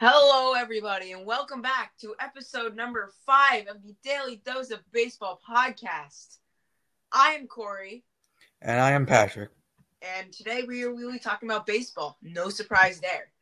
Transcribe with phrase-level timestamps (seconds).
[0.00, 5.40] Hello, everybody, and welcome back to episode number five of the Daily Dose of Baseball
[5.44, 6.38] podcast.
[7.10, 8.04] I am Corey,
[8.62, 9.50] And I am Patrick.
[10.00, 12.16] and today we are, be talking about baseball.
[12.22, 13.32] No surprise there.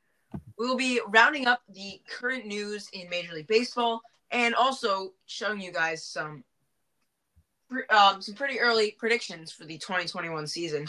[0.59, 4.01] We will be rounding up the current news in Major League Baseball
[4.31, 6.43] and also showing you guys some
[7.91, 10.87] um, some pretty early predictions for the 2021 season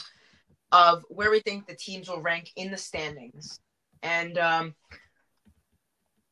[0.72, 3.60] of where we think the teams will rank in the standings.
[4.02, 4.76] And um,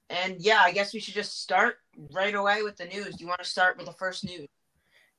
[0.09, 1.77] and yeah, I guess we should just start
[2.11, 3.15] right away with the news.
[3.15, 4.47] Do you want to start with the first news?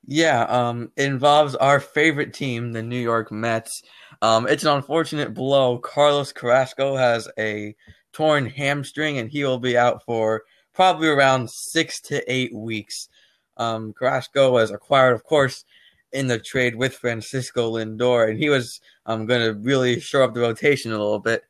[0.09, 3.83] Yeah, um, it involves our favorite team, the New York Mets.
[4.23, 5.79] Um, it's an unfortunate blow.
[5.79, 7.75] Carlos Carrasco has a
[8.13, 13.09] torn hamstring, and he will be out for probably around six to eight weeks.
[13.57, 15.65] Um, Carrasco was acquired, of course,
[16.13, 20.35] in the trade with Francisco Lindor, and he was um, going to really shore up
[20.35, 21.43] the rotation a little bit.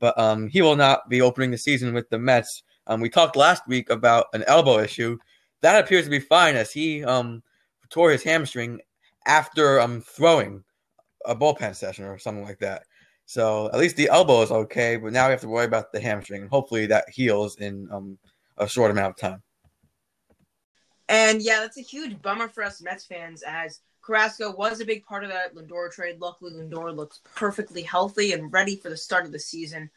[0.00, 2.62] But um, he will not be opening the season with the Mets.
[2.86, 5.18] Um, we talked last week about an elbow issue.
[5.60, 7.42] That appears to be fine as he um,
[7.88, 8.80] tore his hamstring
[9.26, 10.64] after um, throwing
[11.24, 12.84] a bullpen session or something like that.
[13.26, 16.00] So at least the elbow is okay, but now we have to worry about the
[16.00, 16.48] hamstring.
[16.48, 18.18] Hopefully that heals in um,
[18.58, 19.42] a short amount of time.
[21.08, 25.04] And yeah, that's a huge bummer for us Mets fans as Carrasco was a big
[25.04, 26.20] part of that Lindor trade.
[26.20, 29.90] Luckily, Lindor looks perfectly healthy and ready for the start of the season.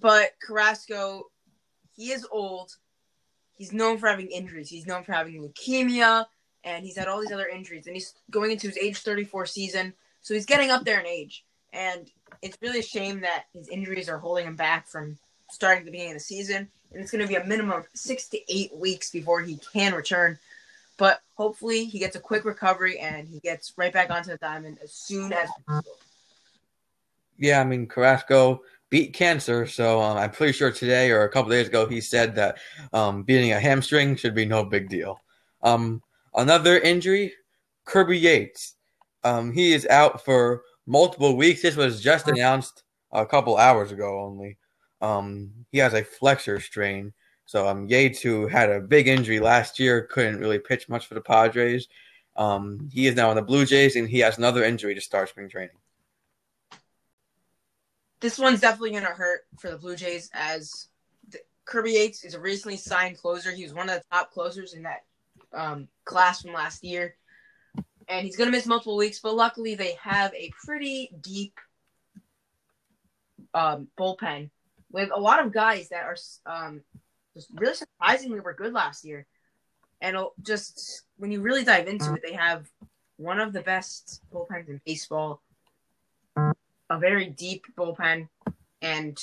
[0.00, 1.30] But Carrasco,
[1.94, 2.76] he is old.
[3.54, 4.70] He's known for having injuries.
[4.70, 6.26] He's known for having leukemia,
[6.64, 7.86] and he's had all these other injuries.
[7.86, 9.92] And he's going into his age 34 season,
[10.22, 11.44] so he's getting up there in age.
[11.72, 12.10] And
[12.42, 15.18] it's really a shame that his injuries are holding him back from
[15.50, 16.68] starting the beginning of the season.
[16.92, 19.94] And it's going to be a minimum of six to eight weeks before he can
[19.94, 20.38] return.
[20.96, 24.78] But hopefully, he gets a quick recovery and he gets right back onto the diamond
[24.82, 25.96] as soon as possible.
[27.38, 31.50] Yeah, I mean Carrasco beat cancer, so um, I'm pretty sure today or a couple
[31.50, 32.58] days ago he said that
[32.92, 35.20] um, beating a hamstring should be no big deal.
[35.62, 36.02] Um,
[36.34, 37.32] another injury,
[37.84, 38.74] Kirby Yates.
[39.22, 41.62] Um, he is out for multiple weeks.
[41.62, 44.58] This was just announced a couple hours ago only.
[45.00, 47.12] Um, he has a flexor strain.
[47.46, 51.14] So um, Yates, who had a big injury last year, couldn't really pitch much for
[51.14, 51.88] the Padres.
[52.36, 55.28] Um, he is now on the Blue Jays, and he has another injury to start
[55.28, 55.76] spring training.
[58.20, 60.88] This one's definitely going to hurt for the Blue Jays as
[61.28, 63.50] the, Kirby Yates is a recently signed closer.
[63.50, 65.04] He was one of the top closers in that
[65.52, 67.16] um, class from last year.
[68.08, 71.58] And he's going to miss multiple weeks, but luckily they have a pretty deep
[73.54, 74.50] um, bullpen
[74.92, 76.16] with a lot of guys that are
[76.46, 76.82] um,
[77.34, 79.26] just really surprisingly were good last year.
[80.00, 82.68] And just when you really dive into it, they have
[83.16, 85.42] one of the best bullpens in baseball,
[86.90, 88.28] a very deep bullpen,
[88.82, 89.18] and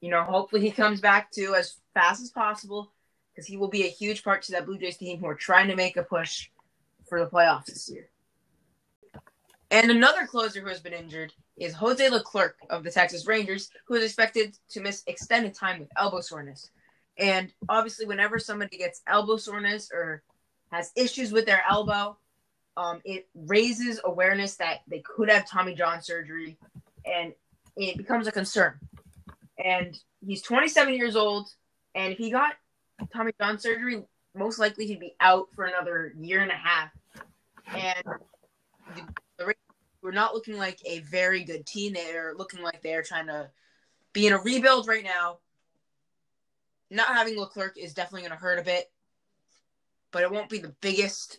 [0.00, 2.90] you know, hopefully he comes back to as fast as possible
[3.32, 5.68] because he will be a huge part to that Blue Jays team who are trying
[5.68, 6.48] to make a push
[7.08, 8.08] for the playoffs this year.
[9.70, 13.94] And another closer who has been injured is Jose Leclerc of the Texas Rangers, who
[13.94, 16.70] is expected to miss extended time with elbow soreness.
[17.16, 20.22] And obviously, whenever somebody gets elbow soreness or
[20.70, 22.18] has issues with their elbow,
[22.76, 26.56] um, it raises awareness that they could have Tommy John surgery,
[27.04, 27.32] and
[27.76, 28.78] it becomes a concern.
[29.62, 31.48] And he's 27 years old,
[31.94, 32.54] and if he got
[33.12, 34.02] Tommy John surgery,
[34.34, 36.90] most likely he'd be out for another year and a half.
[37.74, 38.04] And
[38.94, 39.02] the,
[39.38, 39.54] the
[40.02, 41.92] were not looking like a very good team.
[41.92, 43.50] They're looking like they're trying to
[44.12, 45.38] be in a rebuild right now
[46.92, 48.90] not having Leclerc is definitely going to hurt a bit,
[50.10, 51.38] but it won't be the biggest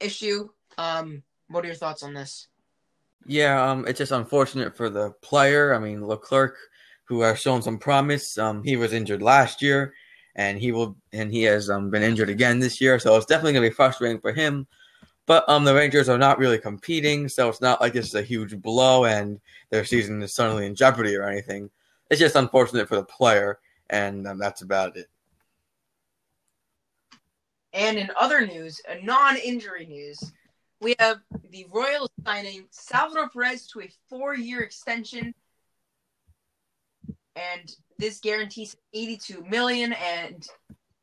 [0.00, 0.48] issue.
[0.76, 2.48] Um, what are your thoughts on this?
[3.26, 5.74] Yeah, um, it's just unfortunate for the player.
[5.74, 6.56] I mean, Leclerc,
[7.04, 9.94] who has shown some promise, um, he was injured last year,
[10.36, 12.98] and he will, and he has um, been injured again this year.
[12.98, 14.66] So it's definitely going to be frustrating for him.
[15.26, 18.22] But um, the Rangers are not really competing, so it's not like this is a
[18.22, 21.68] huge blow and their season is suddenly in jeopardy or anything.
[22.08, 23.58] It's just unfortunate for the player
[23.90, 25.08] and um, that's about it.
[27.72, 30.18] And in other news, a non-injury news,
[30.80, 31.18] we have
[31.50, 35.34] the Royals signing Salvador Perez to a four-year extension,
[37.36, 40.46] and this guarantees 82 million, and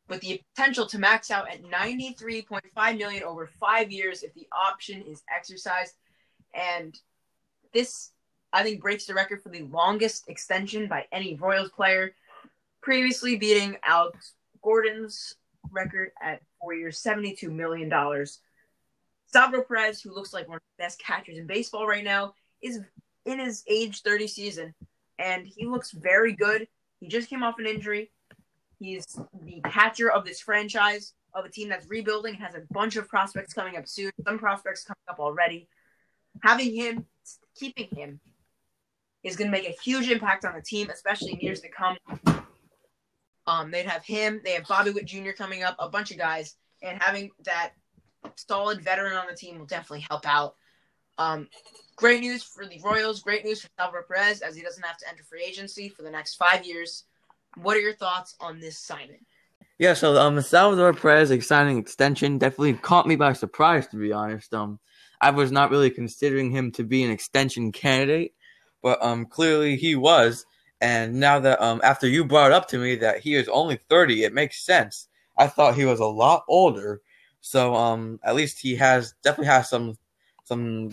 [0.08, 5.02] with the potential to max out at 93.5 million over five years if the option
[5.04, 5.94] is exercised.
[6.54, 6.98] And
[7.74, 8.12] this,
[8.54, 12.14] I think, breaks the record for the longest extension by any Royals player
[12.82, 15.36] previously beating Alex Gordon's
[15.72, 17.90] record at four years, $72 million.
[19.28, 22.80] Salvador Perez, who looks like one of the best catchers in baseball right now, is
[23.26, 24.74] in his age 30 season,
[25.20, 26.68] and he looks very good.
[27.00, 28.12] He just came off an injury.
[28.80, 29.06] He's
[29.44, 33.54] the catcher of this franchise of a team that's rebuilding, has a bunch of prospects
[33.54, 35.68] coming up soon, some prospects coming up already.
[36.44, 37.06] Having him,
[37.56, 38.20] keeping him,
[39.24, 41.98] is going to make a huge impact on the team, especially in years to come.
[43.48, 45.32] Um, they'd have him, they have Bobby Witt Jr.
[45.32, 47.72] coming up, a bunch of guys, and having that
[48.36, 50.56] solid veteran on the team will definitely help out.
[51.18, 51.48] Um,
[51.96, 53.22] great news for the Royals.
[53.22, 56.12] Great news for Salvador Perez as he doesn't have to enter free agency for the
[56.12, 57.06] next five years.
[57.62, 59.26] What are your thoughts on this signing?
[59.78, 64.54] Yeah, so um, Salvador Perez signing extension definitely caught me by surprise, to be honest.
[64.54, 64.80] Um,
[65.22, 68.34] I was not really considering him to be an extension candidate,
[68.82, 70.46] but um, clearly he was.
[70.82, 74.24] And now that um, after you brought up to me that he is only thirty,
[74.24, 75.08] it makes sense.
[75.38, 77.02] I thought he was a lot older,
[77.42, 79.98] so um, at least he has definitely has some
[80.44, 80.90] some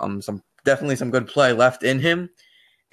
[0.00, 2.30] um some definitely some good play left in him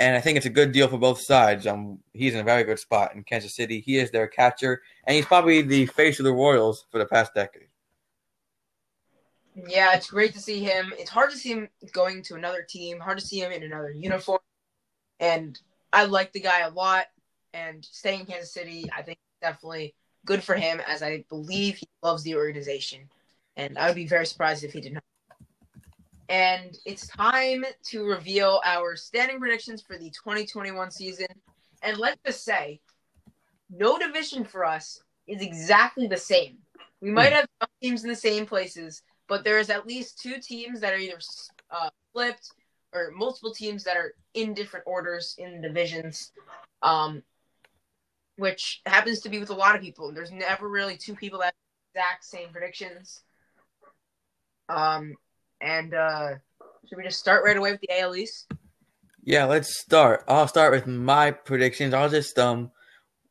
[0.01, 1.67] and I think it's a good deal for both sides.
[1.67, 3.79] Um, he's in a very good spot in Kansas City.
[3.79, 7.35] He is their catcher, and he's probably the face of the Royals for the past
[7.35, 7.67] decade.
[9.53, 10.91] Yeah, it's great to see him.
[10.97, 12.99] It's hard to see him going to another team.
[12.99, 14.39] Hard to see him in another uniform,
[15.19, 15.59] and
[15.93, 17.05] I like the guy a lot.
[17.53, 19.93] And staying in Kansas City, I think definitely
[20.25, 23.09] good for him, as I believe he loves the organization.
[23.57, 25.03] And I would be very surprised if he did not
[26.31, 31.27] and it's time to reveal our standing predictions for the 2021 season.
[31.83, 32.79] And let's just say,
[33.69, 36.59] no division for us is exactly the same.
[37.01, 40.79] We might have some teams in the same places, but there's at least two teams
[40.79, 41.19] that are either
[41.69, 42.49] uh, flipped
[42.93, 46.31] or multiple teams that are in different orders in divisions,
[46.81, 47.23] um,
[48.37, 50.11] which happens to be with a lot of people.
[50.11, 51.53] There's never really two people that
[51.93, 53.21] exact same predictions.
[54.69, 55.15] Um,
[55.59, 56.35] and uh,
[56.87, 58.51] should we just start right away with the AL East?
[59.23, 60.23] Yeah, let's start.
[60.27, 61.93] I'll start with my predictions.
[61.93, 62.71] I'll just um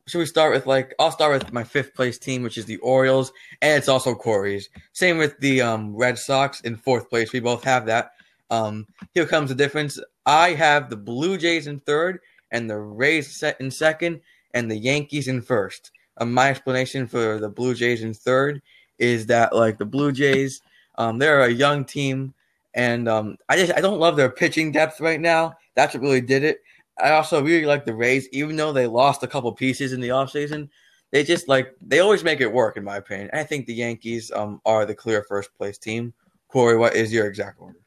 [0.06, 2.76] should we start with like I'll start with my fifth place team, which is the
[2.78, 4.68] Orioles, and it's also Corey's.
[4.92, 7.32] Same with the um Red Sox in fourth place.
[7.32, 8.12] We both have that.
[8.50, 9.98] Um here comes the difference.
[10.26, 12.20] I have the Blue Jays in third
[12.50, 14.20] and the Rays in second
[14.54, 15.92] and the Yankees in first.
[16.18, 18.60] Um, my explanation for the Blue Jays in third
[18.98, 20.60] is that like the Blue Jays
[21.00, 22.34] um, they're a young team,
[22.74, 25.54] and um, I just I don't love their pitching depth right now.
[25.74, 26.60] That's what really did it.
[27.02, 30.10] I also really like the Rays, even though they lost a couple pieces in the
[30.10, 30.68] offseason.
[31.10, 33.30] They just like they always make it work, in my opinion.
[33.32, 36.12] I think the Yankees um, are the clear first place team.
[36.48, 37.79] Corey, what is your exact order?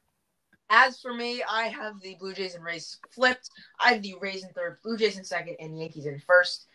[0.76, 3.52] As for me, I have the Blue Jays and Rays flipped.
[3.80, 6.66] I have the Rays in third, Blue Jays in second, and Yankees in first.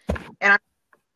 [0.41, 0.59] And I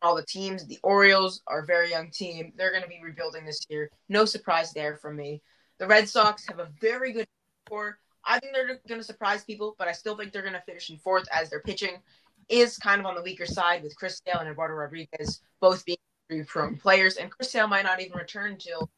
[0.01, 0.67] all the teams.
[0.67, 2.51] The Orioles are a very young team.
[2.57, 3.89] They're going to be rebuilding this year.
[4.09, 5.41] No surprise there from me.
[5.79, 7.25] The Red Sox have a very good
[7.69, 7.99] core.
[8.25, 10.89] I think they're going to surprise people, but I still think they're going to finish
[10.89, 12.01] in fourth as their pitching
[12.49, 15.97] is kind of on the weaker side with Chris Sale and Eduardo Rodriguez both being
[16.29, 17.15] injury prone players.
[17.15, 18.89] And Chris Sale might not even return until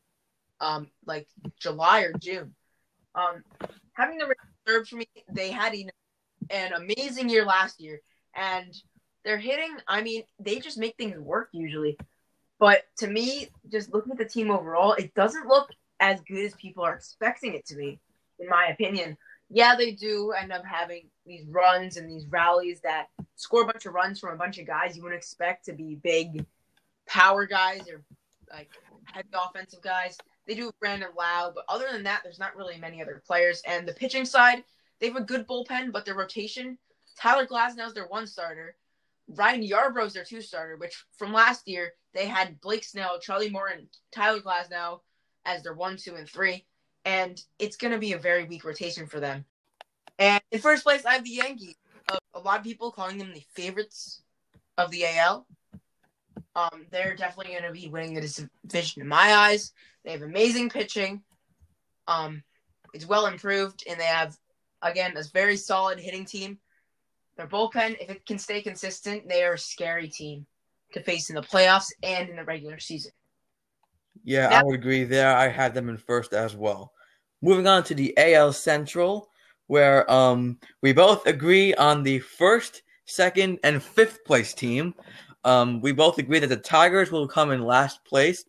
[0.59, 1.27] um, like
[1.59, 2.55] July or June.
[3.15, 3.43] Um,
[3.93, 4.33] having the
[4.67, 8.01] reserve for me, they had an amazing year last year.
[8.35, 8.75] And
[9.23, 9.75] they're hitting.
[9.87, 11.97] I mean, they just make things work usually.
[12.59, 15.69] But to me, just looking at the team overall, it doesn't look
[15.99, 17.99] as good as people are expecting it to be,
[18.39, 19.17] in my opinion.
[19.49, 23.85] Yeah, they do end up having these runs and these rallies that score a bunch
[23.85, 26.45] of runs from a bunch of guys you wouldn't expect to be big
[27.07, 28.01] power guys or
[28.51, 28.69] like
[29.05, 30.17] heavy offensive guys.
[30.47, 33.61] They do Brandon Lowe, but other than that, there's not really many other players.
[33.65, 34.63] And the pitching side,
[34.99, 36.77] they have a good bullpen, but their rotation,
[37.19, 38.75] Tyler Glasnow is their one starter.
[39.27, 43.89] Ryan Yarbrough's their two starter, which from last year they had Blake Snell, Charlie Morton,
[44.11, 44.99] Tyler Glasnow
[45.45, 46.65] as their one, two, and three,
[47.05, 49.45] and it's going to be a very weak rotation for them.
[50.19, 51.75] And in first place, I have the Yankees.
[52.07, 54.21] Uh, a lot of people calling them the favorites
[54.77, 55.47] of the AL.
[56.55, 59.73] Um, they're definitely going to be winning the division in my eyes.
[60.03, 61.21] They have amazing pitching.
[62.07, 62.43] Um,
[62.93, 64.37] it's well improved, and they have
[64.81, 66.59] again a very solid hitting team.
[67.37, 70.45] Their bullpen, if it can stay consistent, they are a scary team
[70.93, 73.11] to face in the playoffs and in the regular season.
[74.23, 75.35] Yeah, I would agree there.
[75.35, 76.93] I had them in first as well.
[77.41, 79.29] Moving on to the AL Central,
[79.67, 84.95] where um we both agree on the first, second, and fifth place team.
[85.45, 88.45] Um, we both agree that the Tigers will come in last place.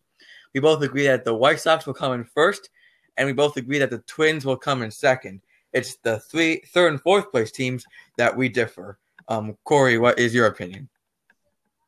[0.54, 2.70] We both agree that the White Sox will come in first,
[3.18, 5.42] and we both agree that the Twins will come in second.
[5.74, 7.84] It's the three, third, and fourth place teams
[8.16, 8.98] that we differ.
[9.28, 10.88] Um, Corey, what is your opinion?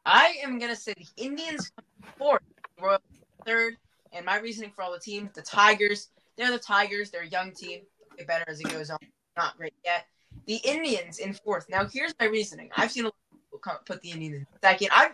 [0.04, 1.72] I am gonna say the Indians
[2.18, 2.42] fourth,
[2.78, 2.98] Royal
[3.46, 3.76] third,
[4.12, 6.08] and my reasoning for all the teams: the Tigers.
[6.36, 7.10] They're the Tigers.
[7.10, 7.80] They're a young team.
[8.18, 8.98] Get better as it goes on.
[9.38, 10.04] Not great yet.
[10.46, 11.66] The Indians in fourth.
[11.70, 12.68] Now here's my reasoning.
[12.76, 13.10] I've seen a
[13.84, 14.88] put the Indians in second.
[14.92, 15.10] I,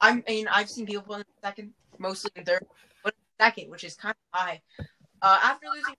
[0.00, 2.66] I mean, I've seen people put in second, mostly in third,
[3.04, 4.60] but second, which is kind of high.
[5.22, 5.94] Uh, after losing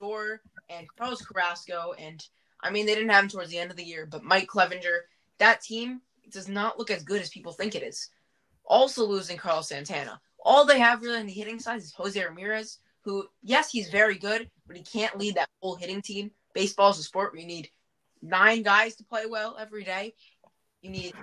[0.00, 2.24] Thor and Carlos Carrasco, and
[2.60, 5.00] I mean, they didn't have him towards the end of the year, but Mike Clevinger,
[5.38, 8.10] that team does not look as good as people think it is.
[8.64, 10.20] Also losing Carlos Santana.
[10.44, 14.16] All they have really on the hitting side is Jose Ramirez, who, yes, he's very
[14.16, 16.30] good, but he can't lead that whole hitting team.
[16.54, 17.70] Baseball is a sport where you need
[18.22, 20.14] nine guys to play well every day.
[20.82, 21.14] You need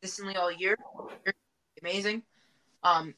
[0.00, 0.76] consistently all year.
[1.82, 2.22] Amazing.
[2.82, 3.14] Um,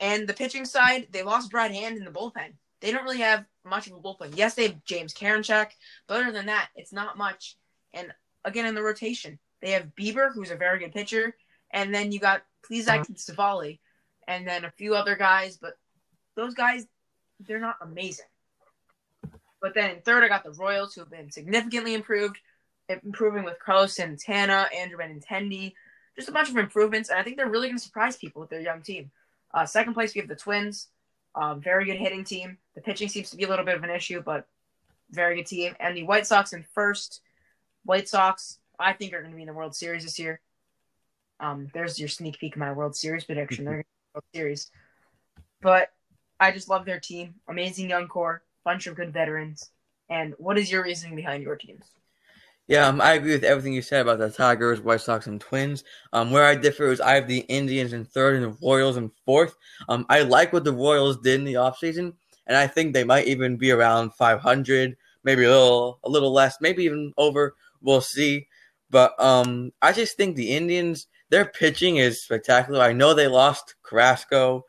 [0.00, 2.52] and the pitching side, they lost Brad Hand in the bullpen.
[2.80, 4.32] They don't really have much of a bullpen.
[4.34, 5.70] Yes, they have James Karinchak,
[6.06, 7.56] but other than that, it's not much.
[7.94, 8.12] And
[8.44, 11.36] again, in the rotation, they have Bieber, who's a very good pitcher,
[11.70, 13.78] and then you got Plesac and Civale,
[14.26, 15.74] and then a few other guys, but
[16.34, 16.86] those guys,
[17.40, 18.26] they're not amazing.
[19.60, 22.38] But then in third, I got the Royals, who have been significantly improved,
[23.02, 25.74] improving with Carlos Santana, Andrew Benintendi,
[26.16, 28.50] just a bunch of improvements, and I think they're really going to surprise people with
[28.50, 29.10] their young team.
[29.54, 30.88] Uh, second place, we have the Twins,
[31.34, 32.58] um, very good hitting team.
[32.74, 34.46] The pitching seems to be a little bit of an issue, but
[35.10, 35.74] very good team.
[35.80, 37.20] And the White Sox in first.
[37.84, 40.40] White Sox, I think, are going to be in the World Series this year.
[41.40, 43.64] Um, there's your sneak peek of my World Series prediction.
[43.64, 44.70] They're going to World Series.
[45.60, 45.90] But
[46.38, 47.34] I just love their team.
[47.48, 49.70] Amazing young core, bunch of good veterans.
[50.08, 51.84] And what is your reasoning behind your teams?
[52.68, 55.82] Yeah, um, I agree with everything you said about the Tigers, White Sox, and Twins.
[56.12, 59.10] Um, where I differ is I have the Indians in third and the Royals in
[59.26, 59.56] fourth.
[59.88, 62.14] Um, I like what the Royals did in the offseason,
[62.46, 66.58] and I think they might even be around 500, maybe a little, a little less,
[66.60, 67.54] maybe even over.
[67.80, 68.46] We'll see.
[68.90, 72.80] But um, I just think the Indians, their pitching is spectacular.
[72.80, 74.64] I know they lost Carrasco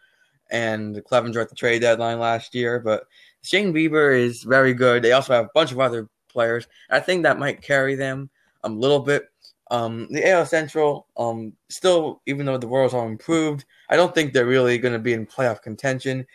[0.50, 3.04] and Clevinger at the trade deadline last year, but
[3.44, 5.04] Shane Bieber is very good.
[5.04, 6.68] They also have a bunch of other players.
[6.90, 8.30] I think that might carry them
[8.64, 9.30] a little bit.
[9.72, 14.34] Um, the AL Central, um, still, even though the Royals are improved, I don't think
[14.34, 16.26] they're really going to be in playoff contention.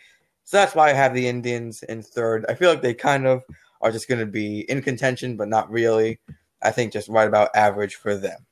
[0.43, 2.45] So that's why I have the Indians in third.
[2.49, 3.43] I feel like they kind of
[3.81, 6.19] are just going to be in contention, but not really.
[6.61, 8.45] I think just right about average for them.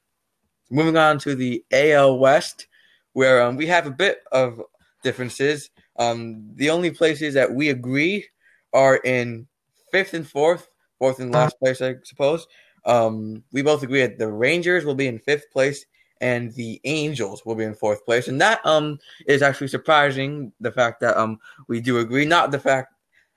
[0.69, 2.67] Moving on to the AL West,
[3.13, 4.61] where um, we have a bit of
[5.03, 5.69] differences.
[5.97, 8.25] Um, the only places that we agree
[8.73, 9.47] are in
[9.91, 12.47] fifth and fourth, fourth and last place, I suppose.
[12.85, 15.85] Um, we both agree that the Rangers will be in fifth place
[16.21, 20.51] and the Angels will be in fourth place, and that um is actually surprising.
[20.59, 22.93] The fact that um we do agree, not the fact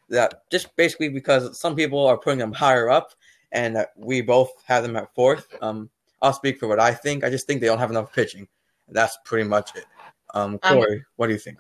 [0.09, 3.13] that just basically because some people are putting them higher up,
[3.53, 5.55] and that we both have them at fourth.
[5.61, 5.91] Um,
[6.23, 7.25] I'll speak for what I think.
[7.25, 8.47] I just think they don't have enough pitching.
[8.89, 9.87] That's pretty much it.
[10.35, 11.59] Um, Corey, um, what do you think?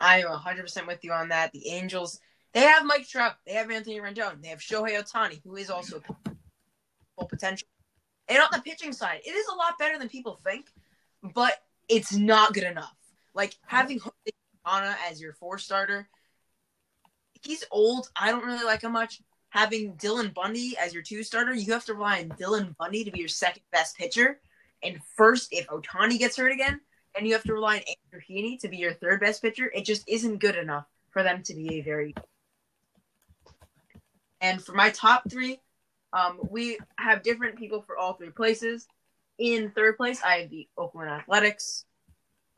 [0.00, 1.52] I'm 100% with you on that.
[1.52, 2.20] The Angels
[2.54, 3.34] they have Mike Trout.
[3.46, 4.42] They have Anthony Rendon.
[4.42, 6.00] They have Shohei Ohtani, who is also
[7.16, 7.68] full potential.
[8.28, 10.66] And on the pitching side, it is a lot better than people think,
[11.34, 11.54] but
[11.88, 12.94] it's not good enough.
[13.34, 14.00] Like having
[14.66, 16.08] Anna as your four starter,
[17.42, 18.08] he's old.
[18.16, 19.20] I don't really like him much.
[19.50, 23.10] Having Dylan Bundy as your two starter, you have to rely on Dylan Bundy to
[23.10, 24.40] be your second best pitcher.
[24.82, 26.80] And first, if Ohtani gets hurt again,
[27.14, 27.82] and you have to rely on
[28.12, 31.42] Andrew Heaney to be your third best pitcher, it just isn't good enough for them
[31.42, 32.14] to be a very
[34.42, 35.60] and for my top three,
[36.12, 38.86] um, we have different people for all three places.
[39.38, 41.84] In third place, I have the Oakland Athletics.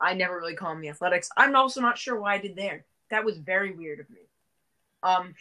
[0.01, 1.29] I never really call them the Athletics.
[1.37, 2.83] I'm also not sure why I did there.
[3.11, 4.21] That was very weird of me.
[5.03, 5.35] Um,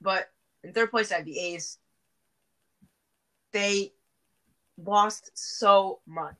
[0.00, 0.30] but
[0.64, 1.78] in third place, I have the A's.
[3.52, 3.92] They
[4.82, 6.36] lost so much.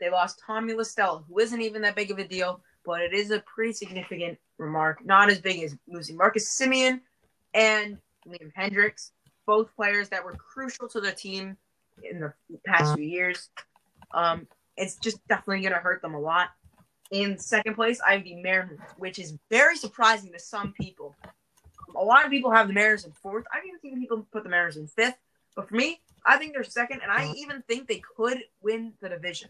[0.00, 3.12] They lost Tommy La Stella, who isn't even that big of a deal, but it
[3.12, 5.04] is a pretty significant remark.
[5.04, 7.00] Not as big as losing Marcus Semien
[7.54, 9.10] and Liam Hendriks,
[9.46, 11.56] both players that were crucial to the team
[12.02, 12.32] in the
[12.66, 13.50] past few years.
[14.12, 16.50] Um, it's just definitely going to hurt them a lot.
[17.10, 21.16] In second place, I have the Mariners, which is very surprising to some people.
[21.96, 23.46] A lot of people have the Mariners in fourth.
[23.52, 25.16] I've even seen people put the Mariners in fifth.
[25.56, 29.08] But for me, I think they're second, and I even think they could win the
[29.08, 29.48] division.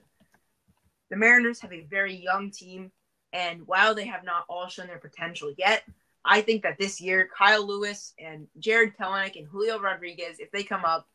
[1.10, 2.92] The Mariners have a very young team,
[3.32, 5.82] and while they have not all shown their potential yet,
[6.24, 10.62] I think that this year, Kyle Lewis and Jarred Kelenic and Julio Rodriguez, if they
[10.62, 11.06] come up,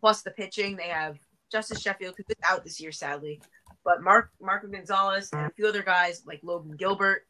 [0.00, 1.18] plus the pitching, they have
[1.50, 3.40] Justus Sheffield, who's out this year, sadly,
[3.84, 7.26] but Mark Marco Gonzales and a few other guys like Logan Gilbert.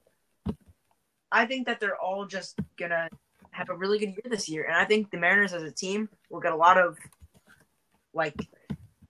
[1.30, 3.08] I think that they're all just gonna
[3.50, 6.08] have a really good year this year, and I think the Mariners as a team
[6.30, 6.98] will get a lot of
[8.14, 8.36] like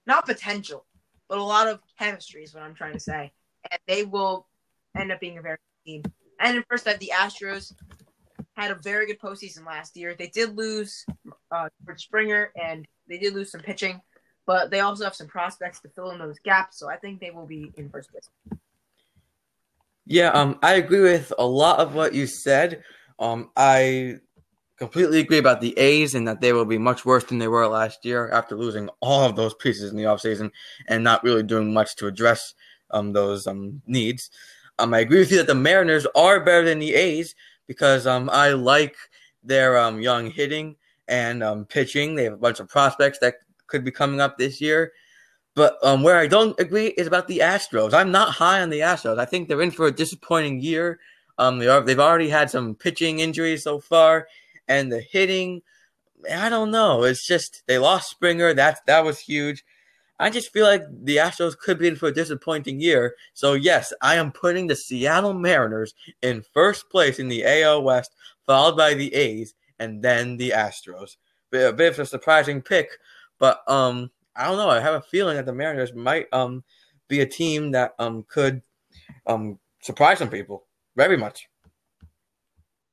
[0.07, 0.87] not potential,
[1.29, 3.33] but a lot of chemistry is what I'm trying to say,
[3.71, 4.47] and they will
[4.97, 6.13] end up being a very good team.
[6.43, 7.73] And in first, I have the Astros
[8.55, 10.15] had a very good postseason last year.
[10.19, 11.07] They did lose
[11.51, 14.01] uh, George Springer and they did lose some pitching,
[14.47, 16.79] but they also have some prospects to fill in those gaps.
[16.79, 18.29] So I think they will be in first place.
[20.05, 22.83] Yeah, um, I agree with a lot of what you said.
[23.19, 24.17] Um, I
[24.77, 27.69] completely agree about the A's and that they will be much worse than they were
[27.69, 30.51] last year after losing all of those pieces in the offseason
[30.89, 32.55] and not really doing much to address
[32.91, 34.29] um, those um, needs.
[34.79, 37.35] Um, I agree with you that the Mariners are better than the A's
[37.67, 38.97] because um, I like
[39.43, 40.77] their um, young hitting
[41.09, 42.15] and um, pitching.
[42.15, 43.37] They have a bunch of prospects that
[43.67, 44.93] could be coming up this year.
[45.55, 47.93] But um, where I don't agree is about the Astros.
[47.93, 49.19] I'm not high on the Astros.
[49.19, 50.99] I think they're in for a disappointing year.
[51.39, 54.29] Um, they are, they've already had some pitching injuries so far,
[54.69, 55.63] and the hitting,
[56.33, 57.03] I don't know.
[57.05, 58.55] It's just they lost Springer.
[58.55, 59.65] That's that was huge.
[60.19, 63.15] I just feel like the Astros could be in for a disappointing year.
[63.35, 68.15] So yes, I am putting the Seattle Mariners in first place in the AL West,
[68.47, 71.17] followed by the A's, and then the Astros.
[71.53, 72.89] A bit of a surprising pick,
[73.39, 74.71] but um, I don't know.
[74.71, 76.65] I have a feeling that the Mariners might um
[77.09, 78.63] be a team that um could
[79.27, 80.65] um surprise some people
[80.97, 81.49] very much.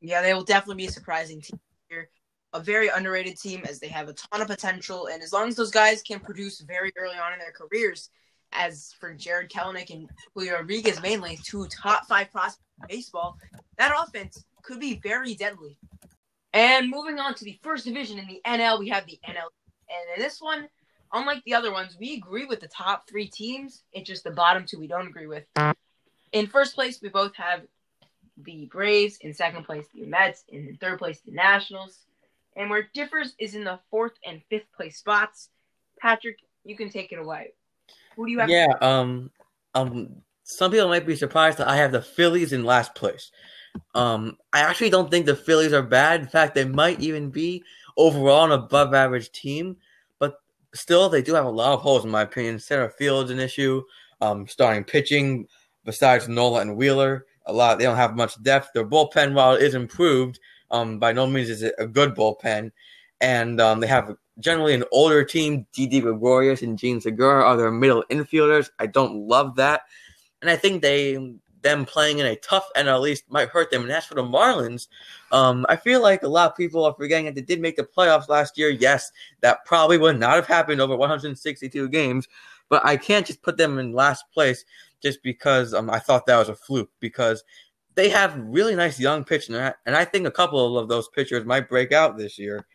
[0.02, 1.60] Yeah, they will definitely be a surprising team.
[2.54, 5.56] A very underrated team as they have a ton of potential, and as long as
[5.56, 8.10] those guys can produce very early on in their careers,
[8.52, 13.38] as for Jarred Kelenic and Julio Rodriguez mainly, two top five prospects in baseball,
[13.78, 15.78] that offense could be very deadly.
[16.54, 19.52] And moving on to the first division in the NL, we have the NL,
[19.90, 20.68] and in this one,
[21.14, 23.84] unlike the other ones, we agree with the top three teams.
[23.94, 25.44] It's just the bottom two we don't agree with.
[26.32, 27.62] In first place, we both have
[28.38, 29.18] the Braves.
[29.22, 30.44] In second place, the Mets.
[30.50, 32.00] In third place, the Nationals.
[32.56, 35.50] And where it differs is in the fourth and fifth place spots.
[36.00, 37.54] Patrick, you can take it away.
[38.16, 38.50] Who do you have?
[38.50, 39.32] Yeah, um,
[39.76, 43.32] um, some people might be surprised that I have the Phillies in last place.
[43.94, 46.22] Um, I actually don't think the Phillies are bad.
[46.22, 47.64] In fact, they might even be
[47.98, 49.78] overall an above average team.
[50.18, 50.40] But
[50.74, 52.60] still, they do have a lot of holes, in my opinion.
[52.60, 53.84] Center field's an issue.
[54.22, 55.48] Um, starting pitching,
[55.86, 58.70] besides Nola and Wheeler, a lot they don't have much depth.
[58.74, 60.40] Their bullpen, while it is improved,
[60.72, 62.72] um, by no means is it a good bullpen.
[63.22, 65.66] And um, they have generally an older team.
[65.74, 68.70] Didi Gregorius and Jean Segura are their middle infielders.
[68.80, 69.82] I don't love that,
[70.42, 71.18] and I think they
[71.62, 73.84] them playing in a tough NL East might hurt them.
[73.84, 74.88] And as for the Marlins,
[75.32, 77.84] um, I feel like a lot of people are forgetting that they did make the
[77.84, 78.70] playoffs last year.
[78.70, 82.28] Yes, that probably would not have happened over 162 games,
[82.70, 84.66] but I can't just put them in last place
[85.02, 87.44] just because um, I thought that was a fluke because
[88.00, 91.68] they have really nice young pitching, and I think a couple of those pitchers might
[91.68, 92.66] break out this year.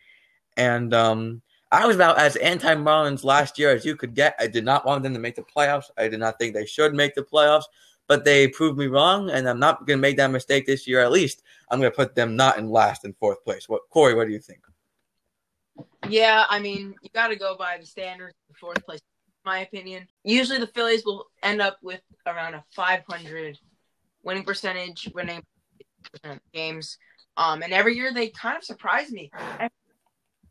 [0.57, 1.41] And um,
[1.73, 4.35] I was about as anti Marlins last year as you could get.
[4.39, 5.87] I did not want them to make the playoffs.
[5.97, 7.65] I did not think they should make the playoffs
[8.07, 11.01] but they proved me wrong, and I'm not going to make that mistake this year.
[11.01, 13.69] At least I'm going to put them not in last and fourth place.
[13.69, 14.15] What Corey?
[14.15, 14.61] What do you think?
[16.09, 19.01] Yeah, I mean, you got to go by the standards of fourth place.
[19.45, 23.59] In my opinion, usually the Phillies will end up with around a 500
[24.25, 25.43] winning percentage, winning
[26.53, 26.99] games.
[27.37, 29.31] Um, and every year they kind of surprise me.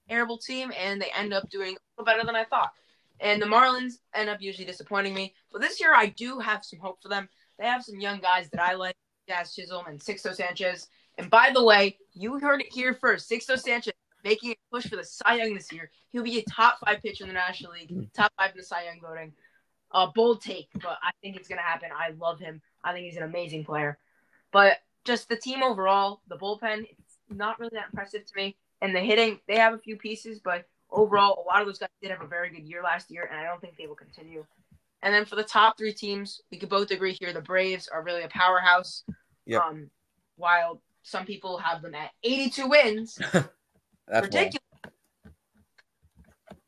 [0.10, 2.72] Terrible team, and they end up doing a little better than I thought.
[3.20, 5.34] And the Marlins end up usually disappointing me.
[5.52, 7.30] But this year, I do have some hope for them.
[7.58, 8.96] They have some young guys that I like,
[9.28, 10.88] Jazz Chisholm and Sixto Sanchez.
[11.18, 13.30] And by the way, you heard it here first.
[13.30, 15.90] Sixto Sanchez making a push for the Cy Young this year.
[16.12, 18.86] He'll be a top five pitcher in the National League, top five in the Cy
[18.86, 19.34] Young voting.
[19.92, 21.90] A bold take, but I think it's gonna happen.
[21.96, 22.62] I love him.
[22.84, 23.98] I think he's an amazing player.
[24.52, 28.56] But just the team overall, the bullpen, it's not really that impressive to me.
[28.82, 31.90] And the hitting, they have a few pieces, but overall, a lot of those guys
[32.02, 34.46] did have a very good year last year, and I don't think they will continue.
[35.02, 38.04] And then for the top three teams, we could both agree here the Braves are
[38.04, 39.04] really a powerhouse.
[39.46, 39.62] Yep.
[39.62, 39.90] Um,
[40.38, 43.20] while some people have them at 82 wins,
[44.08, 44.60] That's ridiculous.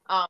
[0.07, 0.27] Um,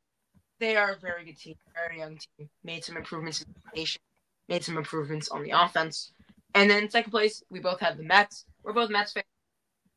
[0.60, 2.50] they are a very good team, very young team.
[2.64, 4.02] Made some improvements in the nation,
[4.48, 6.12] made some improvements on the offense.
[6.54, 8.46] And then second place, we both have the Mets.
[8.64, 9.26] We're both Mets fans,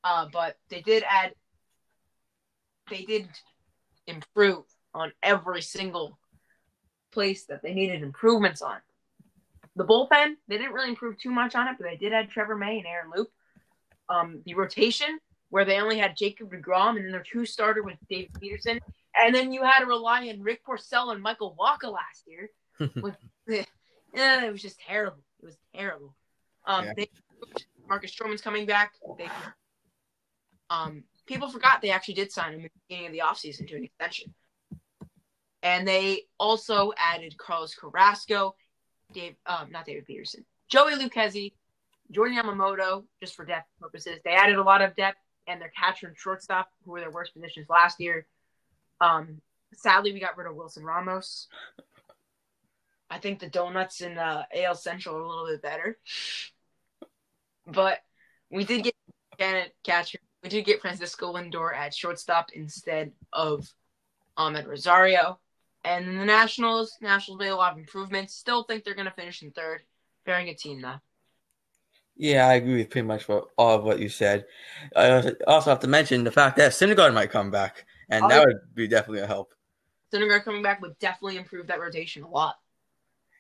[0.05, 1.33] uh, but they did add,
[2.91, 3.29] they did
[4.07, 6.19] improve on every single
[7.13, 8.79] place that they needed improvements on.
[9.77, 12.57] The bullpen, they didn't really improve too much on it, but they did add Trevor
[12.57, 13.29] May and Aaron Loup.
[14.09, 15.19] Um, the rotation,
[15.51, 18.81] where they only had Jacob DeGrom and then their two starter with David Peterson,
[19.15, 22.51] and then you had to rely on Rick Porcello and Michael Wacha last year.
[23.03, 23.17] with,
[24.19, 25.23] yeah, it was just terrible.
[25.43, 26.15] It was terrible.
[26.67, 26.93] Um, yeah.
[26.97, 27.11] they,
[27.89, 28.93] Marcus Stroman's coming back.
[29.17, 29.29] They,
[30.71, 33.77] um, people forgot they actually did sign him at the beginning of the offseason to
[33.77, 34.35] an extension.
[35.63, 38.55] And they also added Carlos Carrasco,
[39.13, 41.53] Dave, um, not David Peterson, Joey Lucchesi,
[42.11, 44.19] Jordan Yamamoto, just for depth purposes.
[44.25, 47.35] They added a lot of depth, and their catcher and shortstop, who were their worst
[47.35, 48.27] positions last year.
[49.01, 49.41] Um,
[49.75, 51.49] sadly, we got rid of Wilson Ramos.
[53.11, 55.99] I think the donuts in uh, AL Central are a little bit better,
[57.67, 57.99] but
[58.51, 58.95] we did get
[59.39, 60.19] Janet catcher.
[60.43, 63.67] We did get Francisco Lindor at shortstop instead of
[64.37, 65.39] Amed Rosario.
[65.85, 68.35] And the Nationals, Nationals made a lot of improvements.
[68.35, 69.83] Still think they're going to finish in third.
[70.27, 71.01] Very good team, though.
[72.17, 74.45] Yeah, I agree with pretty much what, all of what you said.
[74.95, 78.45] I also have to mention the fact that Syndergaard might come back, and oh, that
[78.45, 79.55] would be definitely a help.
[80.13, 82.57] Syndergaard coming back would definitely improve that rotation a lot.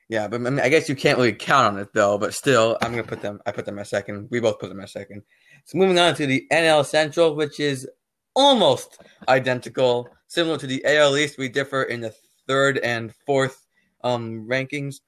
[0.08, 2.16] Yeah, but I, mean, I guess you can't really count on it though.
[2.16, 3.40] But still, I'm gonna put them.
[3.46, 4.28] I put them at second.
[4.30, 5.22] We both put them at second.
[5.64, 7.86] So moving on to the NL Central, which is
[8.34, 11.36] almost identical, similar to the AL East.
[11.36, 12.14] We differ in the
[12.46, 13.66] third and fourth
[14.02, 15.00] um, rankings.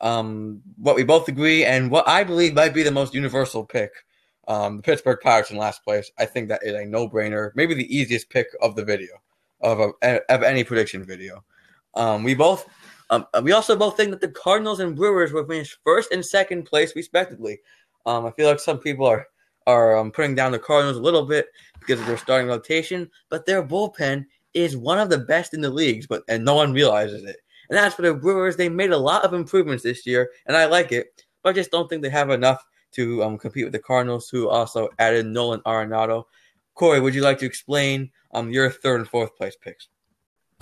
[0.00, 3.92] Um, what we both agree, and what I believe might be the most universal pick,
[4.48, 6.10] um, the Pittsburgh Pirates in last place.
[6.18, 9.12] I think that is a no-brainer, maybe the easiest pick of the video,
[9.60, 11.44] of a, of any prediction video.
[11.94, 12.66] Um, we both,
[13.10, 16.64] um, we also both think that the Cardinals and Brewers will finish first and second
[16.64, 17.60] place respectively.
[18.06, 19.26] Um, I feel like some people are
[19.66, 21.46] are um, putting down the Cardinals a little bit
[21.80, 25.70] because of their starting rotation, but their bullpen is one of the best in the
[25.70, 27.36] leagues, but and no one realizes it.
[27.68, 30.64] And as for the Brewers, they made a lot of improvements this year, and I
[30.66, 33.78] like it, but I just don't think they have enough to um, compete with the
[33.78, 36.24] Cardinals, who also added Nolan Arenado.
[36.74, 39.88] Corey, would you like to explain um, your third and fourth place picks?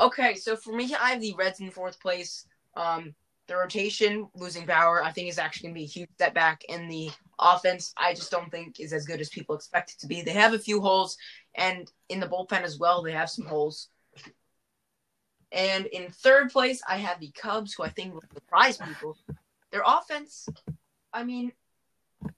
[0.01, 2.47] Okay, so for me, I have the Reds in fourth place.
[2.77, 3.15] Um,
[3.49, 6.89] the rotation losing Bauer, I think, is actually going to be a huge setback in
[6.89, 7.93] the offense.
[7.97, 10.23] I just don't think is as good as people expect it to be.
[10.23, 11.17] They have a few holes,
[11.55, 13.89] and in the bullpen as well, they have some holes.
[15.51, 19.17] And in third place, I have the Cubs, who I think will surprise people.
[19.73, 20.47] Their offense,
[21.13, 21.53] I mean,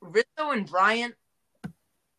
[0.01, 1.15] Rizzo and Bryant.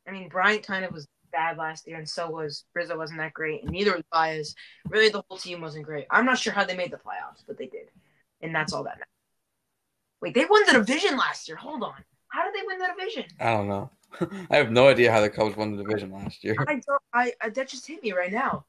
[0.08, 3.34] I mean, Bryant kind of was bad last year, and so was Rizzo wasn't that
[3.34, 4.56] great, and neither was Baez.
[4.88, 6.06] Really, the whole team wasn't great.
[6.10, 7.90] I'm not sure how they made the playoffs, but they did,
[8.42, 9.08] and that's all that matters.
[10.22, 11.58] Wait, they won the division last year.
[11.58, 13.26] Hold on, how did they win the division?
[13.40, 13.90] I don't know.
[14.52, 16.56] I have no idea how the Cubs won the division last year.
[16.68, 17.02] I don't.
[17.14, 18.66] I, I that just hit me right now.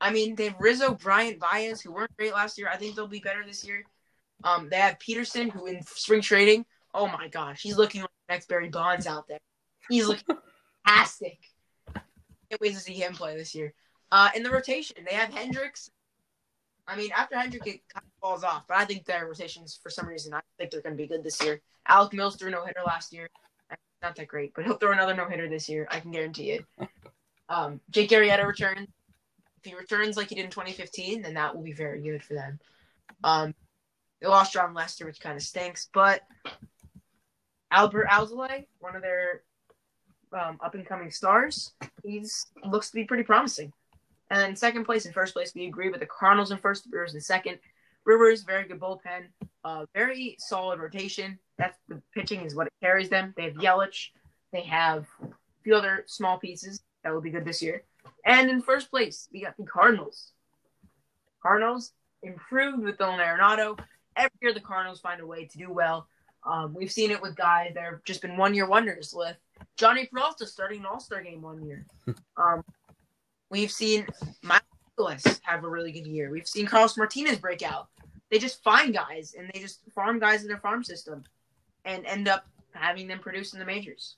[0.00, 2.68] I mean, they have Rizzo, Bryant, Baez, who weren't great last year.
[2.72, 3.84] I think they'll be better this year.
[4.44, 8.34] Um, they have Pederson, who in spring trading, oh my gosh, he's looking like the
[8.34, 9.38] next Barry Bonds out there.
[9.88, 10.36] He's looking
[10.88, 11.38] fantastic.
[11.94, 13.74] Can't wait to see him play this year.
[14.10, 15.90] Uh, in the rotation, they have Hendricks.
[16.86, 19.90] I mean, after Hendricks, it kind of falls off, but I think their rotations, for
[19.90, 21.60] some reason, I think they're going to be good this year.
[21.86, 23.28] Alec Mills threw no hitter last year.
[24.00, 25.86] Not that great, but he'll throw another no hitter this year.
[25.90, 26.64] I can guarantee it.
[27.50, 28.88] Um, Jake Arrieta returns
[29.56, 32.34] if he returns like he did in 2015, then that will be very good for
[32.34, 32.58] them.
[33.24, 33.54] Um,
[34.20, 36.20] they lost Jon Lester, which kind of stinks, but
[37.72, 39.42] Adbert Alzolay, one of their
[40.32, 41.72] um, up and coming stars,
[42.04, 43.72] he's looks to be pretty promising.
[44.30, 47.20] And second place and first place, we agree with the Cardinals in first, Brewers in
[47.20, 47.58] second.
[48.04, 49.26] Brewers, very good bullpen,
[49.64, 51.38] uh, very solid rotation.
[51.56, 53.34] That's the pitching is what it carries them.
[53.36, 54.08] They have Yelich,
[54.52, 55.28] they have a
[55.62, 57.82] few other small pieces that will be good this year.
[58.24, 60.32] And in first place, we got the Cardinals.
[61.42, 63.78] Cardinals improved with Nolan Arenado.
[64.16, 66.08] Every year, the Cardinals find a way to do well.
[66.44, 69.36] Um, we've seen it with guys that have just been one year wonders with
[69.78, 71.86] Jhonny Peralta starting an All Star game one year.
[72.36, 72.62] Um,
[73.50, 74.06] we've seen
[74.44, 76.30] Mikolas have a really good year.
[76.30, 77.88] We've seen Carlos Martinez break out.
[78.30, 81.24] They just find guys and they just farm guys in their farm system
[81.84, 84.16] and end up having them produce in the majors.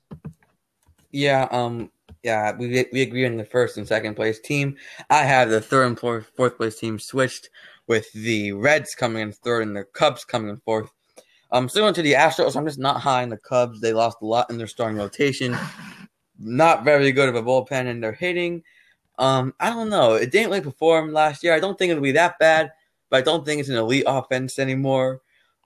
[1.13, 1.91] Yeah, um,
[2.23, 4.77] yeah, we we agree on the first and second place team.
[5.09, 7.49] I have the third and fourth, fourth place team switched
[7.87, 10.93] with the Reds coming in third and the Cubs coming in fourth.
[11.53, 13.81] Um, similar to the Astros, I'm just not high in the Cubs.
[13.81, 15.57] They lost a lot in their starting rotation.
[16.39, 18.63] Not very good of a bullpen, and they're hitting.
[19.19, 20.15] Um, I don't know.
[20.15, 21.53] It didn't really perform last year.
[21.53, 22.73] I don't think it'll be that bad,
[23.11, 25.21] but I don't think it's an elite offense anymore.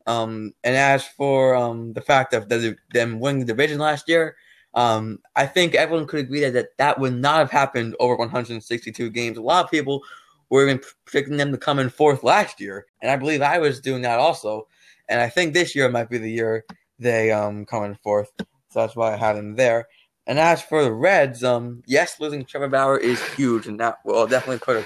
[0.06, 4.36] Um, and as for um, the fact of the, them winning the division last year,
[4.74, 9.10] um, I think everyone could agree that, that that would not have happened over 162
[9.10, 9.38] games.
[9.38, 10.02] A lot of people
[10.50, 13.80] were even predicting them to come in fourth last year, and I believe I was
[13.80, 14.66] doing that also.
[15.08, 16.64] And I think this year might be the year
[16.98, 19.88] they um come in fourth, so that's why I had them there.
[20.26, 24.26] And as for the Reds, um, yes, losing Trevor Bauer is huge, and that will
[24.26, 24.84] definitely put a,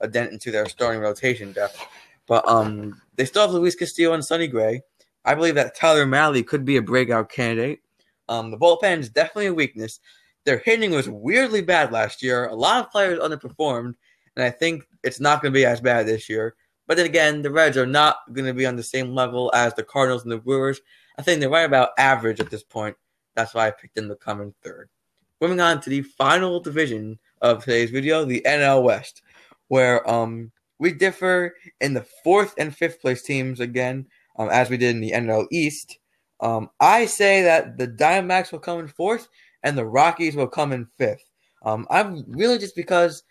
[0.00, 1.86] a dent into their starting rotation depth.
[2.26, 4.82] But um, they still have Luis Castillo and Sonny Gray.
[5.24, 7.80] I believe that Tyler Mahle could be a breakout candidate.
[8.28, 10.00] Um, the bullpen is definitely a weakness.
[10.44, 12.46] Their hitting was weirdly bad last year.
[12.46, 13.94] A lot of players underperformed,
[14.36, 16.54] and I think it's not going to be as bad this year.
[16.90, 19.72] But then again, the Reds are not going to be on the same level as
[19.74, 20.80] the Cardinals and the Brewers.
[21.16, 22.96] I think they're right about average at this point.
[23.36, 24.88] That's why I picked them to come in third.
[25.40, 29.22] Moving on to the final division of today's video, the NL West.
[29.68, 30.50] where um
[30.80, 35.00] we differ in the fourth and fifth place teams again, um, as we did in
[35.00, 36.00] the NL East.
[36.40, 39.28] Um, I say that the Diamondbacks will come in fourth
[39.62, 41.30] and the Rockies will come in fifth.
[41.62, 43.22] Um, I'm really just because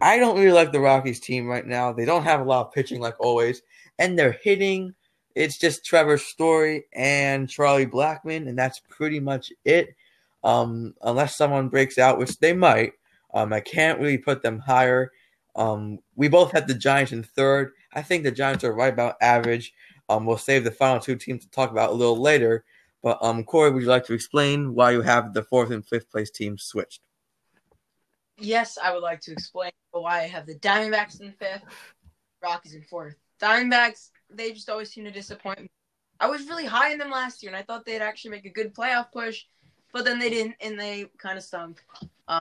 [0.00, 1.92] I don't really like the Rockies team right now.
[1.92, 3.62] They don't have a lot of pitching like always,
[3.98, 4.94] and they're hitting.
[5.34, 9.94] It's just Trevor Story and Charlie Blackmon, and that's pretty much it.
[10.44, 12.92] Um, unless someone breaks out, which they might.
[13.34, 15.12] Um, I can't really put them higher.
[15.56, 17.72] Um, we both had the Giants in third.
[17.92, 19.74] I think the Giants are right about average.
[20.08, 22.64] Um, we'll save the final two teams to talk about a little later.
[23.02, 26.10] But um, Corey, would you like to explain why you have the fourth and fifth
[26.10, 27.00] place teams switched?
[28.38, 31.64] Yes, I would like to explain why I have the Diamondbacks in fifth,
[32.42, 33.16] Rockies in fourth.
[33.40, 35.70] Diamondbacks, they just always seem to disappoint me.
[36.20, 38.50] I was really high in them last year, and I thought they'd actually make a
[38.50, 39.44] good playoff push,
[39.92, 41.82] but then they didn't, and they kind of stunk.
[42.26, 42.40] Um,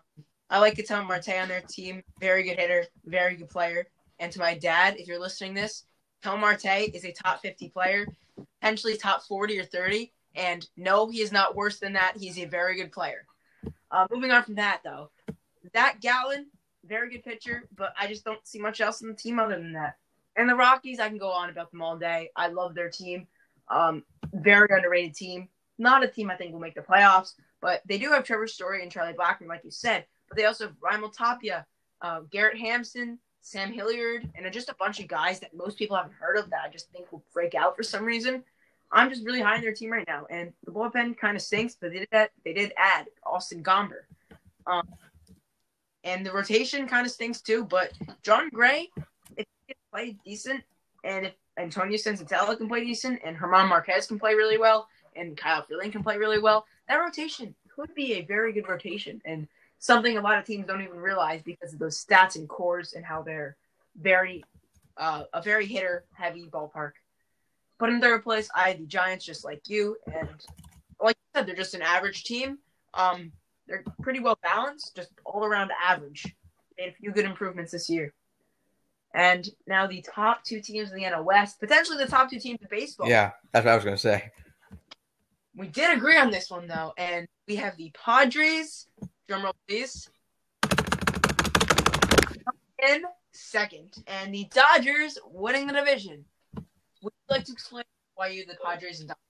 [0.49, 2.03] I like Ketel Marte on their team.
[2.19, 3.87] Very good hitter, very good player.
[4.19, 5.85] And to my dad, if you're listening this,
[6.23, 8.07] Ketel Marte is a top 50 player,
[8.61, 10.11] potentially top 40 or 30.
[10.35, 12.17] And no, he is not worse than that.
[12.17, 13.25] He's a very good player.
[13.91, 15.09] Uh, moving on from that, though,
[15.71, 16.47] Zac Gallen,
[16.85, 19.73] very good pitcher, but I just don't see much else in the team other than
[19.73, 19.95] that.
[20.35, 22.29] And the Rockies, I can go on about them all day.
[22.35, 23.27] I love their team.
[23.69, 24.03] Um,
[24.33, 25.49] very underrated team.
[25.77, 28.81] Not a team I think will make the playoffs, but they do have Trevor Story
[28.83, 30.05] and Charlie Blackmon, like you said.
[30.29, 31.65] But they also have Raimel Tapia,
[32.01, 36.13] uh, Garrett Hampson, Sam Hilliard, and just a bunch of guys that most people haven't
[36.13, 38.43] heard of that I just think will break out for some reason.
[38.91, 41.75] I'm just really high in their team right now, and the bullpen kind of stinks,
[41.79, 42.31] but they did that.
[42.45, 44.01] They did add Austin Gomber,
[44.65, 44.87] um,
[46.07, 47.65] and the rotation kind of stinks too.
[47.65, 47.91] But
[48.23, 48.89] Jon Gray,
[49.35, 50.63] if he can play decent,
[51.03, 55.35] and if Antonio Senzatela can play decent, and Herman Marquez can play really well, and
[55.35, 59.21] Kyle Freeland can play really well, that rotation could be a very good rotation.
[59.25, 59.47] And
[59.79, 63.05] something a lot of teams don't even realize because of those stats and Coors and
[63.05, 63.57] how they're
[63.99, 64.43] very
[64.95, 66.93] uh, a very hitter heavy ballpark.
[67.79, 70.29] But in third place, I the Giants just like you, and
[71.01, 72.59] like I said, they're just an average team.
[72.93, 73.31] Um,
[73.67, 76.35] they're pretty well balanced, just all around average.
[76.77, 78.13] Made a few good improvements this year.
[79.13, 82.59] And now the top two teams in the NL West, potentially the top two teams
[82.61, 83.07] in baseball.
[83.07, 84.31] Yeah, that's what I was going to say.
[85.55, 88.87] We did agree on this one though, and we have the Padres
[89.27, 90.09] Drum roll, please.
[92.87, 96.23] In second, and the Dodgers winning the division.
[97.01, 97.83] Would you like to explain
[98.15, 99.21] why you the Padres and Dodgers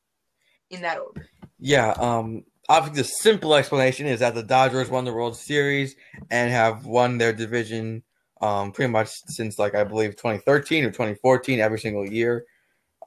[0.69, 1.28] in that order?
[1.60, 5.95] Yeah, um, obviously the simple explanation is that the Dodgers won the World Series
[6.30, 8.03] and have won their division
[8.41, 12.45] um, pretty much since like I believe 2013 or 2014 every single year.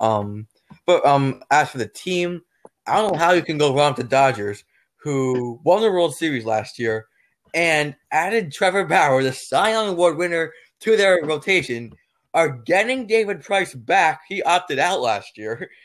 [0.01, 0.47] Um,
[0.87, 2.43] but um, as for the team,
[2.87, 4.65] I don't know how you can go wrong with the Dodgers
[4.97, 7.07] who won the World Series last year
[7.55, 11.93] and added Trevor Bauer, the Cy Young Award winner, to their rotation,
[12.33, 14.23] are getting David Price back.
[14.29, 15.71] He opted out last year.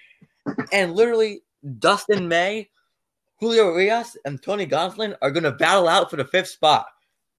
[0.72, 1.42] And literally,
[1.80, 2.70] Dustin May,
[3.40, 6.88] Julio Urias, and Tony Gonsolin are going to battle out for the fifth spot.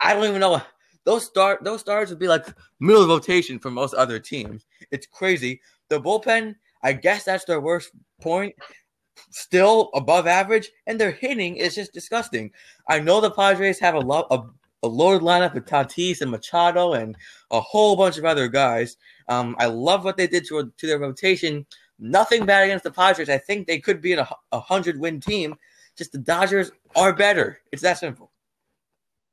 [0.01, 0.61] I don't even know.
[1.05, 2.47] Those start those stars would be like
[2.81, 4.67] middle of rotation for most other teams.
[4.91, 5.61] It's crazy.
[5.89, 8.55] The bullpen, I guess that's their worst point
[9.31, 12.51] still above average, and their hitting is just disgusting.
[12.89, 14.51] I know the Padres have a lot of
[14.83, 17.17] a loaded lineup with Tatis and Machado and
[17.51, 18.97] a whole bunch of other guys.
[19.29, 21.67] Um, I love what they did to, to their rotation.
[21.99, 23.31] Nothing bad against the Padres.
[23.31, 25.57] I think they could be in a, a hundred win team.
[25.97, 27.59] Just the Dodgers are better.
[27.73, 28.31] It's that simple.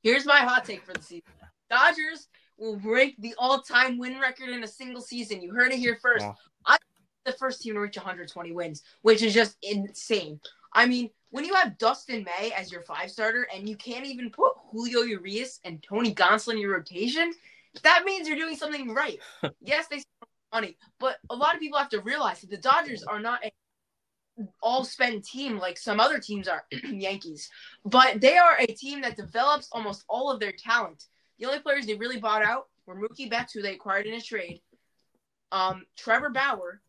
[0.02, 1.24] Here's my hot take for the season:
[1.70, 5.42] Dodgers will break the all-time win record in a single season.
[5.42, 6.26] You heard it here first.
[6.26, 6.34] Yeah.
[6.66, 6.78] I
[7.26, 10.40] the first team to reach 120 wins, which is just insane.
[10.74, 14.30] I mean, when you have Dustin May as your five starter and you can't even
[14.30, 17.34] put Julio Urias and Tony Gonsolin in your rotation,
[17.82, 19.20] that means you're doing something right.
[19.62, 23.04] yes, they spend money, but a lot of people have to realize that the Dodgers
[23.04, 23.52] are not a
[24.62, 27.50] all spend team like some other teams are Yankees,
[27.86, 31.06] but they are a team that develops almost all of their talent.
[31.40, 34.22] The only players they really bought out were Mookie Betts, who they acquired in a
[34.22, 34.62] trade,
[35.52, 36.82] um, Trevor Bauer,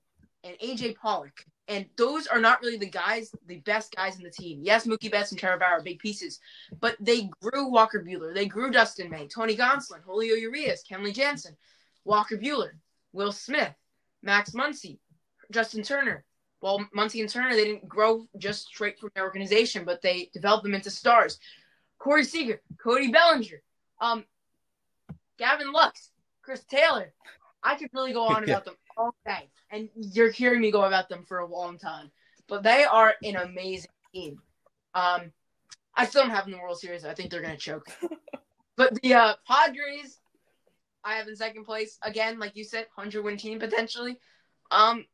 [0.43, 1.45] and AJ Pollock.
[1.67, 4.61] And those are not really the guys, the best guys in the team.
[4.63, 6.41] Yes, Mookie Betts and Trevor Bauer are big pieces,
[6.81, 8.35] but they grew Walker Buehler.
[8.35, 11.57] They grew Dustin May, Tony Gonsolin, Julio Urias, Kenley Jansen,
[12.05, 12.73] Walker Buehler,
[13.13, 13.75] Will Smith,
[14.23, 14.99] Max Muncy,
[15.51, 16.25] Justin Turner.
[16.65, 20.63] Well, Muncy and Turner, they didn't grow just straight from their organization, but they developed
[20.65, 21.39] them into stars.
[21.99, 23.61] Corey Seager, Cody Bellinger,
[24.01, 24.25] um,
[25.39, 26.09] Gavin Lux,
[26.41, 27.13] Chris Taylor.
[27.63, 31.11] I could really go on about them all day and you're hearing me go about
[31.11, 32.11] them for a long time.
[32.49, 34.41] But they are an amazing team.
[34.95, 35.33] Um,
[35.95, 37.05] I still don't have them in the World Series.
[37.05, 37.89] I think they're going to choke.
[38.77, 40.19] but the uh, Padres,
[41.05, 41.99] I have in second place.
[42.01, 44.19] Again, like you said, 100 win team potentially.
[44.71, 45.05] Um,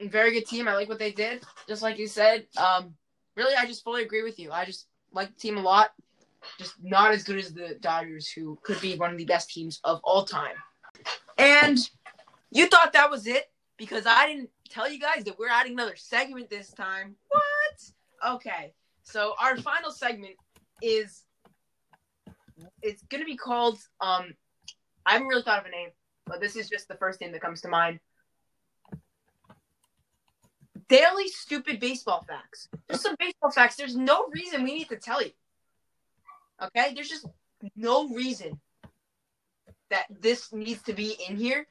[0.00, 0.68] very good team.
[0.68, 1.42] I like what they did.
[1.68, 2.46] Just like you said.
[2.56, 2.94] Um,
[3.36, 4.52] really, I just fully agree with you.
[4.52, 5.90] I just like the team a lot.
[6.58, 9.80] Just not as good as the Dodgers, who could be one of the best teams
[9.84, 10.54] of all time.
[11.38, 11.78] And
[12.50, 15.96] you thought that was it because I didn't tell you guys that we're adding another
[15.96, 17.16] segment this time.
[17.28, 18.34] What?
[18.34, 18.72] Okay.
[19.02, 20.34] So our final segment
[20.82, 21.22] is
[22.82, 24.34] it's gonna be called um
[25.04, 25.90] I haven't really thought of a name,
[26.26, 28.00] but this is just the first name that comes to mind.
[30.88, 32.68] Daily stupid baseball facts.
[32.88, 33.76] Just some baseball facts.
[33.76, 35.32] There's no reason we need to tell you.
[36.62, 36.92] Okay?
[36.94, 37.26] There's just
[37.74, 38.60] no reason
[39.90, 41.66] that this needs to be in here.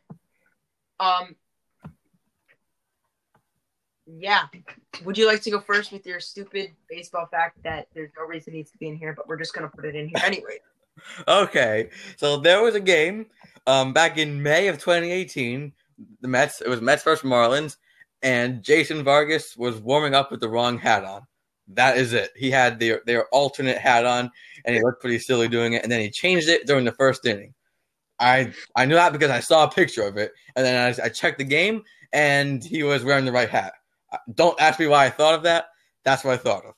[0.99, 1.35] Um
[4.07, 4.43] yeah.
[5.03, 8.53] Would you like to go first with your stupid baseball fact that there's no reason
[8.53, 10.59] it needs to be in here, but we're just gonna put it in here anyway?
[11.27, 13.25] Okay, so there was a game
[13.67, 15.73] um, back in May of 2018.
[16.21, 17.75] The Mets, it was Mets versus Marlins,
[18.25, 21.21] and Jason Vargas was warming up with the wrong hat on.
[21.69, 22.31] That is it.
[22.35, 24.31] He had their their alternate hat on,
[24.65, 25.83] and he looked pretty silly doing it.
[25.83, 27.53] And then he changed it during the first inning.
[28.19, 31.09] I I knew that because I saw a picture of it, and then I, I
[31.09, 31.83] checked the game,
[32.13, 33.73] and he was wearing the right hat.
[34.33, 35.67] Don't ask me why I thought of that.
[36.03, 36.73] That's what I thought of.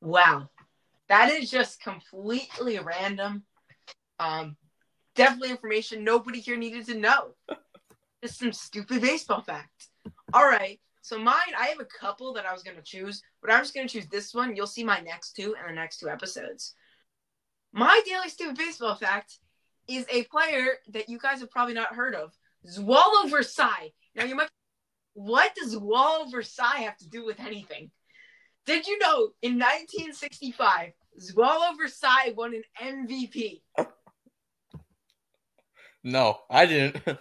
[0.00, 0.48] Wow.
[1.08, 3.44] That is just completely random.
[4.18, 4.56] Um,
[5.14, 7.34] definitely information nobody here needed to know.
[8.22, 9.90] just some stupid baseball facts.
[10.32, 10.80] All right.
[11.02, 13.88] So mine, I have a couple that I was gonna choose, but I'm just gonna
[13.88, 14.56] choose this one.
[14.56, 16.74] You'll see my next two in the next two episodes.
[17.72, 19.38] My daily stupid baseball fact
[19.86, 22.32] is a player that you guys have probably not heard of,
[22.68, 23.92] Zoilo Versalles.
[24.14, 24.48] Now you might,
[25.14, 27.90] what does Zoilo Versalles have to do with anything?
[28.66, 33.62] Did you know in 1965, Zoilo Versalles won an MVP?
[36.02, 37.02] No, I didn't.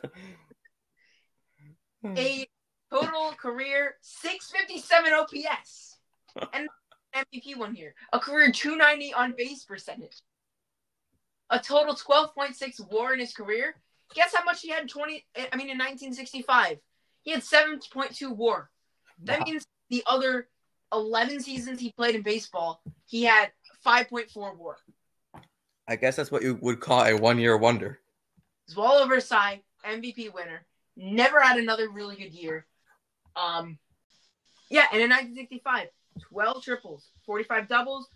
[2.17, 2.47] a
[2.91, 5.97] total career 657 OPS
[6.53, 6.67] and
[7.15, 7.93] MVP one year.
[8.13, 10.21] A career 290 on base percentage.
[11.49, 13.75] A total 12.6 WAR in his career.
[14.13, 15.25] Guess how much he had in 20?
[15.35, 16.77] Eh, I mean, in 1965,
[17.21, 18.69] he had 7.2 WAR.
[19.23, 19.45] That wow.
[19.45, 20.47] means the other
[20.93, 23.51] 11 seasons he played in baseball, he had
[23.85, 24.77] 5.4 WAR.
[25.87, 27.99] I guess that's what you would call a one-year wonder.
[28.71, 30.65] Zoilo Versalles, MVP winner.
[30.97, 32.65] Never had another really good year.
[33.35, 33.77] Um,
[34.69, 35.87] yeah, and in 1965,
[36.29, 38.07] 12 triples, 45 doubles,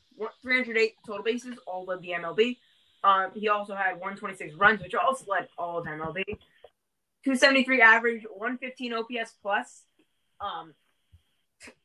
[0.42, 2.58] 308 total bases, all led the MLB.
[3.04, 6.24] Um, he also had 126 runs, which also led all of MLB.
[7.24, 9.84] 273 average, 115 OPS plus.
[10.42, 10.74] Um,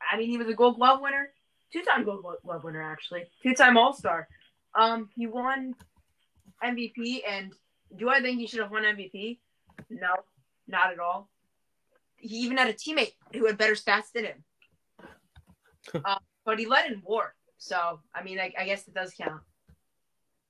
[0.00, 1.30] I mean, he was a Gold Glove winner,
[1.72, 4.28] two-time Gold Glove winner actually, two-time All-Star.
[4.74, 5.74] Um, he won
[6.62, 7.52] MVP, and
[7.96, 9.38] do I think he should have won MVP?
[9.90, 10.14] No,
[10.68, 11.28] not at all.
[12.24, 14.44] He even had a teammate who had better stats than him.
[16.04, 19.42] uh, but he led in WAR, so I mean, I, I guess it does count.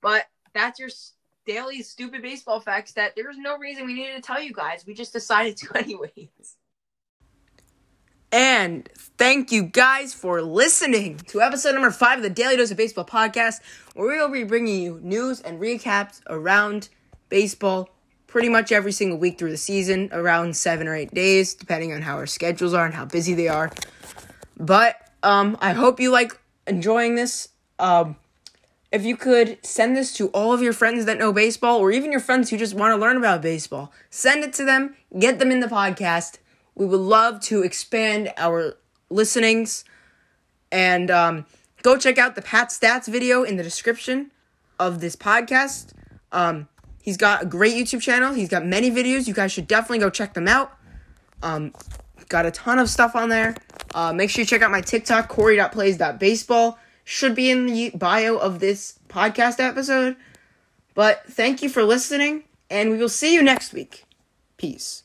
[0.01, 0.89] But that's your
[1.45, 4.85] daily stupid baseball facts that there's no reason we needed to tell you guys.
[4.87, 6.57] We just decided to anyways.
[8.31, 12.77] And thank you guys for listening to episode number five of the Daily Dose of
[12.77, 13.61] Baseball podcast,
[13.95, 16.89] where we will be bringing you news and recaps around
[17.29, 17.91] baseball
[18.35, 22.03] pretty much every single week through the season, around seven or eight days, depending on
[22.03, 23.71] how our schedules are and how busy they are.
[24.57, 27.51] But um, I hope you like enjoying this.
[27.79, 28.17] Um,
[28.91, 32.11] if you could send this to all of your friends that know baseball, or even
[32.11, 35.53] your friends who just want to learn about baseball, send it to them, get them
[35.53, 36.39] in the podcast
[36.75, 38.77] we would love to expand our
[39.11, 39.85] listenings.
[40.73, 41.47] And um,
[41.83, 44.33] go check out the Pat Stats video in the description
[44.81, 45.93] of this podcast.
[46.33, 46.69] Um,
[47.05, 48.33] he's got a great YouTube channel.
[48.33, 49.29] He's got many videos.
[49.29, 50.73] You guys should definitely go check them out.
[51.43, 51.73] Um,
[52.29, 53.55] got a ton of stuff on there.
[53.95, 56.79] Uh, make sure you check out my TikTok, Corey.plays.baseball.
[57.05, 60.17] Should be in the bio of this podcast episode.
[60.95, 64.05] But thank you for listening, and we will see you next week.
[64.57, 65.04] Peace.